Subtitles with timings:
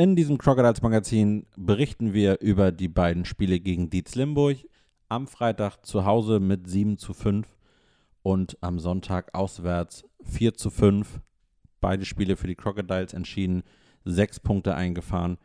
[0.00, 4.58] In diesem Crocodiles Magazin berichten wir über die beiden Spiele gegen Dietz Limburg.
[5.08, 7.48] Am Freitag zu Hause mit 7 zu 5
[8.22, 11.20] und am Sonntag auswärts 4 zu 5.
[11.80, 13.64] Beide Spiele für die Crocodiles entschieden,
[14.04, 15.36] sechs Punkte eingefahren.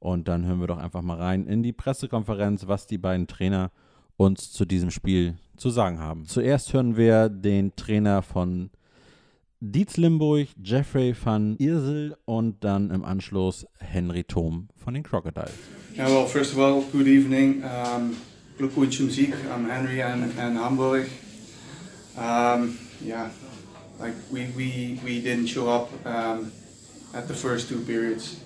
[0.00, 3.70] Und dann hören wir doch einfach mal rein in die Pressekonferenz, was die beiden Trainer
[4.18, 6.26] uns zu diesem Spiel zu sagen haben.
[6.26, 8.68] Zuerst hören wir den Trainer von
[9.66, 15.54] Dietz Limburg, Jeffrey van Irsel und dann im Anschluss Henry Thom von den Crocodiles.
[15.96, 17.62] Well, first of all, good evening.
[17.64, 18.14] Um,
[18.58, 19.32] Glückwunsch zum Sieg.
[19.50, 21.08] I'm Henry and, and Hamburg.
[22.14, 23.30] Um, yeah,
[23.98, 26.52] like we, we, we didn't show up um,
[27.14, 28.40] at the first two periods.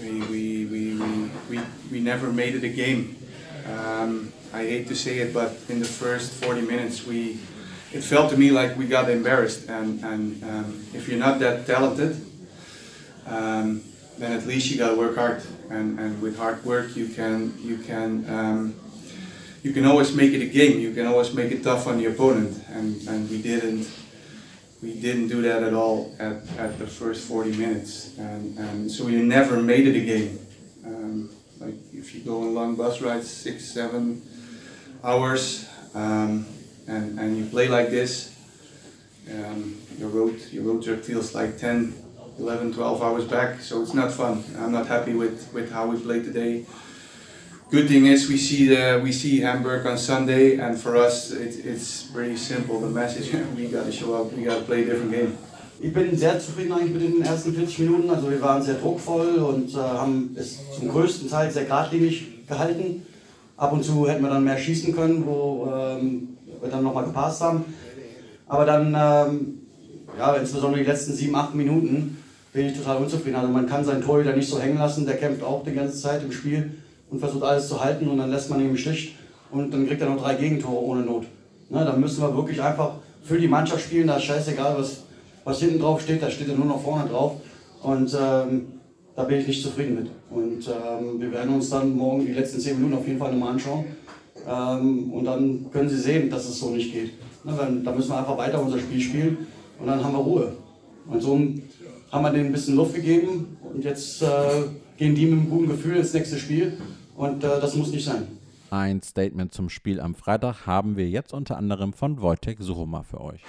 [0.00, 1.60] We, we, we, we, we,
[1.92, 3.16] we never made it a game.
[3.68, 7.38] Um, I hate to say it, but in the first 40 minutes, we
[7.92, 9.68] it felt to me like we got embarrassed.
[9.68, 12.16] And, and um, if you're not that talented,
[13.26, 13.82] um,
[14.18, 15.42] then at least you got to work hard.
[15.70, 18.74] And, and with hard work, you can you can um,
[19.62, 20.80] you can always make it a game.
[20.80, 22.62] You can always make it tough on the opponent.
[22.70, 23.90] And, and we didn't
[24.82, 28.16] we didn't do that at all at, at the first 40 minutes.
[28.18, 30.38] And, and so we never made it a game.
[30.86, 34.22] Um, like if you go on long bus rides, six, seven
[35.02, 36.46] hours, um,
[36.88, 38.34] and, and you play like this,
[39.30, 41.94] um, your road your road trip feels like 10,
[42.38, 43.60] 11, 12 hours back.
[43.60, 44.42] So it's not fun.
[44.58, 46.64] I'm not happy with, with how we played today.
[47.70, 51.66] Good thing is we see the we see Hamburg on Sunday, and for us it,
[51.66, 52.80] it's pretty simple.
[52.80, 54.32] The message we got to show up.
[54.32, 55.38] We got to play a different game.
[55.80, 58.10] Ich bin sehr zufrieden eigentlich mit den ersten 40 Minuten.
[58.10, 63.02] Also wir waren sehr druckvoll und äh, haben es zum größten Teil sehr geradlinig gehalten.
[63.58, 67.40] Ab und zu hätten wir dann mehr schießen können, wo ähm, wir dann nochmal gepasst
[67.40, 67.64] haben.
[68.46, 69.58] Aber dann, ähm,
[70.18, 72.18] ja, insbesondere die letzten 7, 8 Minuten,
[72.52, 73.36] bin ich total unzufrieden.
[73.36, 76.22] Also man kann seinen Torhüter nicht so hängen lassen, der kämpft auch die ganze Zeit
[76.22, 76.72] im Spiel
[77.10, 79.16] und versucht alles zu halten und dann lässt man ihn im Stich
[79.50, 81.24] und dann kriegt er noch drei Gegentore ohne Not.
[81.70, 82.92] Ne, dann müssen wir wirklich einfach
[83.22, 85.02] für die Mannschaft spielen, da ist scheißegal, was,
[85.44, 87.34] was hinten drauf steht, da steht er nur noch vorne drauf
[87.82, 88.66] und ähm,
[89.14, 90.10] da bin ich nicht zufrieden mit.
[90.30, 93.52] Und ähm, wir werden uns dann morgen die letzten zehn Minuten auf jeden Fall nochmal
[93.52, 93.84] anschauen
[94.46, 97.12] ähm, und dann können Sie sehen, dass es so nicht geht.
[97.44, 99.46] Ne, dann, dann müssen wir einfach weiter unser Spiel spielen
[99.78, 100.52] und dann haben wir Ruhe.
[101.06, 101.40] Und so
[102.12, 104.26] haben wir denen ein bisschen Luft gegeben und jetzt äh,
[104.96, 106.78] gehen die mit einem guten Gefühl ins nächste Spiel
[107.16, 108.26] und äh, das muss nicht sein.
[108.70, 113.20] Ein Statement zum Spiel am Freitag haben wir jetzt unter anderem von Wojtek Suchoma für
[113.20, 113.40] euch.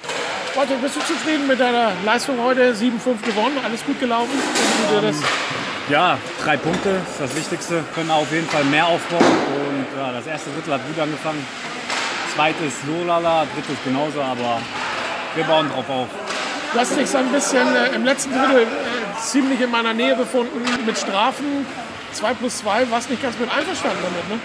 [0.55, 2.73] Wojtek, bist du zufrieden mit deiner Leistung heute?
[2.73, 4.31] 7-5 gewonnen, alles gut gelaufen?
[5.01, 5.17] Das
[5.89, 7.83] Ja, drei Punkte ist das Wichtigste.
[7.95, 9.23] Können auf jeden Fall mehr aufbauen.
[9.23, 11.43] Und ja, das erste Drittel hat gut angefangen.
[12.35, 14.61] Zweites so lala, drittes genauso, aber
[15.33, 16.07] wir bauen drauf auf.
[16.73, 20.15] Du hast dich so ein bisschen äh, im letzten Drittel äh, ziemlich in meiner Nähe
[20.15, 21.65] befunden mit Strafen.
[22.13, 24.39] 2 plus 2, warst nicht ganz mit einverstanden damit, ne?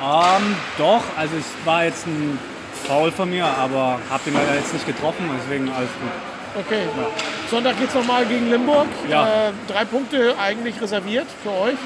[0.00, 2.38] Ähm, doch, also es war jetzt ein
[2.86, 6.33] Foul von mir, aber hab den leider jetzt nicht getroffen, deswegen alles gut.
[6.56, 6.86] Okay.
[7.50, 8.86] Sonntag geht's nochmal gegen Limburg.
[9.08, 9.48] Ja.
[9.48, 11.76] Äh, drei Punkte eigentlich reserviert für euch.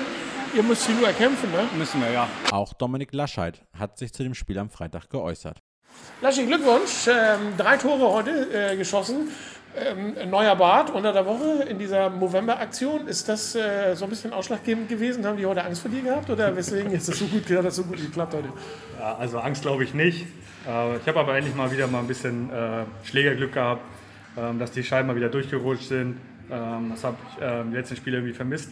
[0.55, 1.61] Ihr müsst sie nur erkämpfen, ne?
[1.77, 2.29] Müssen wir, ja.
[2.53, 5.59] Auch Dominik Lascheid hat sich zu dem Spiel am Freitag geäußert.
[6.21, 7.07] Laschi, Glückwunsch.
[7.07, 9.29] Ähm, drei Tore heute äh, geschossen.
[9.77, 13.07] Ähm, neuer Bart unter der Woche in dieser Movember-Aktion.
[13.09, 15.25] Ist das äh, so ein bisschen ausschlaggebend gewesen?
[15.27, 16.29] Haben die heute Angst vor dir gehabt?
[16.31, 18.49] Oder weswegen ist das so gut, hat das so gut geklappt heute?
[18.99, 20.27] Ja, also Angst glaube ich nicht.
[20.67, 23.83] Äh, Ich habe aber endlich mal wieder mal ein bisschen äh, Schlägerglück gehabt,
[24.59, 26.19] dass die Scheiben mal wieder durchgerutscht sind.
[26.51, 28.71] Ähm, Das habe ich ähm, die letzten Spiele irgendwie vermisst.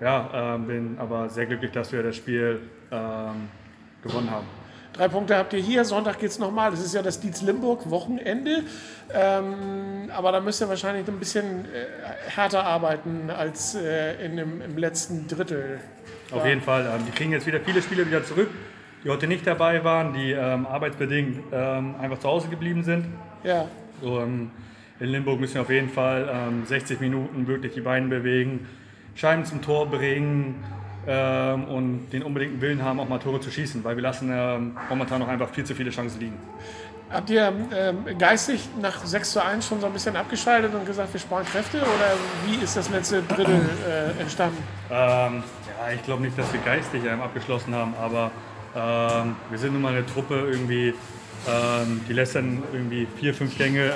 [0.00, 2.60] Ja, ähm, bin aber sehr glücklich, dass wir das Spiel
[2.90, 3.48] ähm,
[4.02, 4.46] gewonnen haben.
[4.92, 5.84] Drei Punkte habt ihr hier.
[5.84, 6.70] Sonntag geht es nochmal.
[6.70, 8.62] Das ist ja das Dietz-Limburg-Wochenende.
[9.12, 14.62] Ähm, aber da müsst ihr wahrscheinlich ein bisschen äh, härter arbeiten als äh, in dem,
[14.62, 15.80] im letzten Drittel.
[16.30, 16.86] Auf jeden Fall.
[16.86, 18.48] Ähm, die kriegen jetzt wieder viele Spiele wieder zurück,
[19.04, 23.06] die heute nicht dabei waren, die ähm, arbeitsbedingt ähm, einfach zu Hause geblieben sind.
[23.44, 23.66] Ja.
[24.00, 24.50] So, ähm,
[25.00, 28.66] in Limburg müssen wir auf jeden Fall ähm, 60 Minuten wirklich die Beine bewegen,
[29.14, 30.62] Scheiben zum Tor bringen
[31.06, 34.76] ähm, und den unbedingten Willen haben, auch mal Tore zu schießen, weil wir lassen ähm,
[34.88, 36.36] momentan noch einfach viel zu viele Chancen liegen.
[37.10, 41.12] Habt ihr ähm, geistig nach 6 zu 1 schon so ein bisschen abgeschaltet und gesagt,
[41.12, 41.78] wir sparen Kräfte?
[41.78, 42.16] Oder
[42.46, 44.58] wie ist das letzte Drittel äh, entstanden?
[44.90, 45.44] Ähm,
[45.78, 48.30] Ja, ich glaube nicht, dass wir geistig ähm, abgeschlossen haben, aber
[48.74, 50.92] wir sind nun mal eine Truppe irgendwie,
[52.06, 53.90] die lässt dann irgendwie vier, fünf Gänge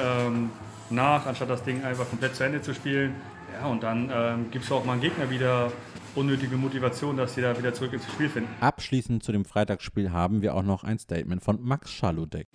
[0.90, 3.14] nach, anstatt das Ding einfach komplett zu Ende zu spielen.
[3.60, 5.72] Ja, und dann ähm, gibt es auch mal einen Gegner wieder
[6.14, 8.48] unnötige Motivation, dass sie da wieder zurück ins Spiel finden.
[8.60, 12.48] Abschließend zu dem Freitagsspiel haben wir auch noch ein Statement von Max Schaludek.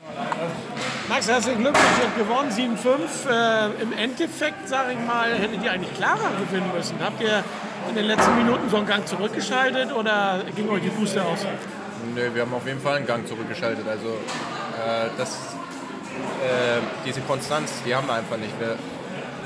[1.08, 3.30] Max, herzlichen Glückwunsch, ihr habt gewonnen, 7-5.
[3.30, 6.96] Äh, Im Endeffekt, sage ich mal, hättet ihr eigentlich klarer gewinnen müssen.
[7.00, 7.44] Habt ihr
[7.90, 11.46] in den letzten Minuten so einen Gang zurückgeschaltet oder ging euch die Puste aus?
[12.16, 13.88] Nö, wir haben auf jeden Fall einen Gang zurückgeschaltet.
[13.88, 15.56] Also äh, das,
[16.44, 18.60] äh, diese Konstanz, die haben wir einfach nicht.
[18.60, 18.78] Wir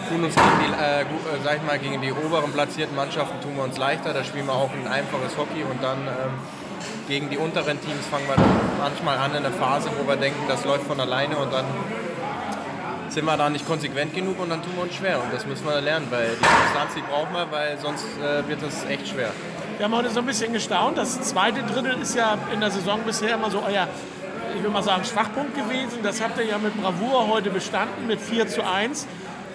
[0.09, 1.05] tun uns gegen die, äh, äh,
[1.43, 4.13] sag ich mal, gegen die oberen platzierten Mannschaften tun wir uns leichter.
[4.13, 6.33] Da spielen wir auch ein einfaches Hockey und dann ähm,
[7.07, 8.35] gegen die unteren Teams fangen wir
[8.77, 11.65] manchmal an in einer Phase, wo wir denken, das läuft von alleine und dann
[13.09, 15.21] sind wir da nicht konsequent genug und dann tun wir uns schwer.
[15.21, 18.61] Und das müssen wir lernen, weil die Konstanz, die brauchen wir, weil sonst äh, wird
[18.61, 19.31] das echt schwer.
[19.77, 20.97] Wir haben heute so ein bisschen gestaunt.
[20.97, 23.87] Das zweite Drittel ist ja in der Saison bisher immer so euer,
[24.55, 25.99] ich will mal sagen, Schwachpunkt gewesen.
[26.03, 29.07] Das habt ihr ja mit Bravour heute bestanden, mit 4 zu 1.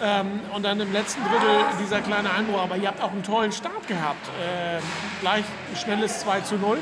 [0.02, 2.61] Ähm, und dann im letzten Drittel dieser kleine Einbruch.
[2.62, 4.29] Aber ihr habt auch einen tollen Start gehabt.
[4.43, 4.82] Ähm,
[5.20, 6.79] gleich ein schnelles 2 zu 0.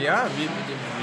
[0.00, 0.48] Ja, wie,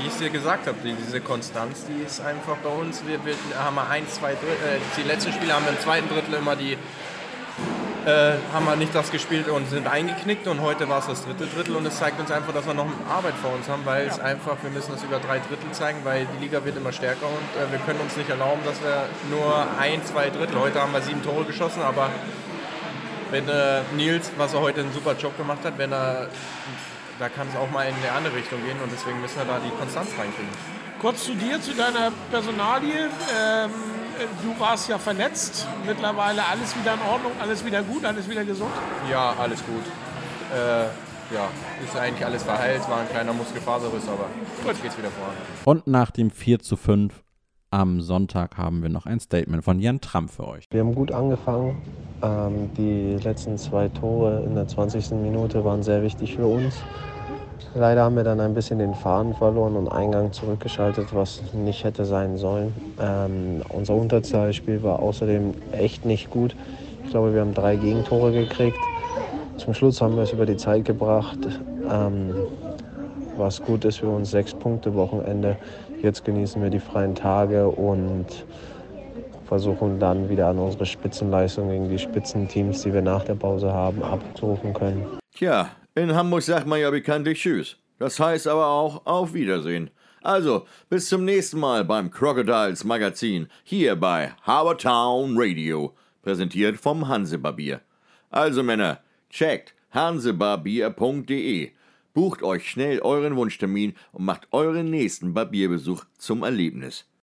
[0.02, 3.04] wie ich es dir gesagt habe, die- diese Konstanz, die ist einfach bei uns.
[3.06, 6.34] Wir, wir haben ein, zwei Drittel, äh, die letzten Spiele haben wir im zweiten Drittel
[6.34, 6.76] immer die,
[8.06, 11.46] äh, haben wir nicht das gespielt und sind eingeknickt und heute war es das dritte
[11.48, 14.20] Drittel und es zeigt uns einfach, dass wir noch Arbeit vor uns haben, weil es
[14.20, 17.62] einfach, wir müssen das über drei Drittel zeigen, weil die Liga wird immer stärker und
[17.62, 21.02] äh, wir können uns nicht erlauben, dass wir nur ein, zwei Drittel, heute haben wir
[21.02, 22.10] sieben Tore geschossen, aber
[23.32, 26.30] wenn äh, Nils, was er heute einen super Job gemacht hat, wenn er
[27.20, 29.60] da kann es auch mal in eine andere Richtung gehen und deswegen müssen wir da
[29.60, 30.50] die Konstanz reinkriegen.
[31.02, 33.10] Kurz zu dir, zu deiner Personalie.
[33.38, 33.99] Ähm,
[34.42, 35.68] du warst ja verletzt.
[35.86, 38.72] Mittlerweile alles wieder in Ordnung, alles wieder gut, alles wieder gesund.
[39.10, 39.84] Ja, alles gut.
[40.54, 40.86] Äh,
[41.34, 41.48] ja,
[41.84, 44.26] ist eigentlich alles verheilt, war ein kleiner Muskelfaserriss, aber
[44.66, 45.34] jetzt geht's wieder voran.
[45.66, 47.14] Und nach dem 4 zu 5
[47.72, 50.66] am Sonntag haben wir noch ein Statement von Jan Tramp für euch.
[50.72, 51.78] Wir haben gut angefangen.
[52.24, 55.12] Ähm, die letzten zwei Tore in der 20.
[55.12, 56.76] Minute waren sehr wichtig für uns.
[57.76, 62.06] Leider haben wir dann ein bisschen den Faden verloren und Eingang zurückgeschaltet, was nicht hätte
[62.06, 62.74] sein sollen.
[63.00, 66.56] Ähm, unser Unterzahlspiel war außerdem echt nicht gut.
[67.04, 68.80] Ich glaube, wir haben drei Gegentore gekriegt.
[69.58, 71.40] Zum Schluss haben wir es über die Zeit gebracht.
[71.90, 72.34] Ähm,
[73.38, 75.58] was gut ist für uns, sechs Punkte Wochenende.
[76.02, 78.26] Jetzt genießen wir die freien Tage und
[79.46, 84.04] versuchen dann wieder an unsere Spitzenleistung gegen die Spitzenteams, die wir nach der Pause haben,
[84.04, 85.06] abrufen können.
[85.36, 85.70] Tja,
[86.00, 87.78] in Hamburg sagt man ja bekanntlich Tschüss.
[87.98, 89.90] Das heißt aber auch auf Wiedersehen.
[90.22, 97.82] Also, bis zum nächsten Mal beim Crocodiles Magazin hier bei Habertown Radio, präsentiert vom Hansebarbier.
[98.30, 101.72] Also Männer, checkt hansebarbier.de,
[102.14, 107.09] bucht euch schnell euren Wunschtermin und macht euren nächsten Barbierbesuch zum Erlebnis.